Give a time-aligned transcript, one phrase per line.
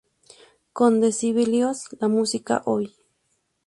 [0.73, 2.85] Con Decibelios, la música Oi!